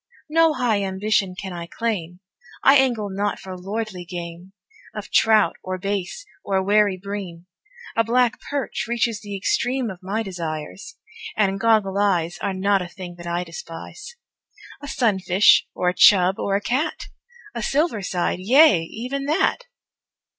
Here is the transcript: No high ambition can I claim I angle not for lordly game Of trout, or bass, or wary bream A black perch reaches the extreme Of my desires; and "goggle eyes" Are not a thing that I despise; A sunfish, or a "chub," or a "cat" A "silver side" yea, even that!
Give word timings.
No 0.31 0.53
high 0.55 0.81
ambition 0.81 1.35
can 1.35 1.53
I 1.53 1.67
claim 1.67 2.21
I 2.63 2.75
angle 2.75 3.07
not 3.11 3.37
for 3.39 3.55
lordly 3.55 4.03
game 4.03 4.51
Of 4.95 5.11
trout, 5.11 5.57
or 5.61 5.77
bass, 5.77 6.25
or 6.43 6.63
wary 6.63 6.97
bream 6.97 7.45
A 7.95 8.03
black 8.03 8.39
perch 8.49 8.85
reaches 8.87 9.21
the 9.21 9.37
extreme 9.37 9.91
Of 9.91 10.01
my 10.01 10.23
desires; 10.23 10.97
and 11.37 11.59
"goggle 11.59 11.99
eyes" 11.99 12.39
Are 12.39 12.51
not 12.55 12.81
a 12.81 12.87
thing 12.87 13.13
that 13.17 13.27
I 13.27 13.43
despise; 13.43 14.15
A 14.81 14.87
sunfish, 14.87 15.67
or 15.75 15.89
a 15.89 15.93
"chub," 15.95 16.39
or 16.39 16.55
a 16.55 16.61
"cat" 16.61 17.09
A 17.53 17.61
"silver 17.61 18.01
side" 18.01 18.39
yea, 18.39 18.81
even 18.81 19.25
that! 19.25 19.67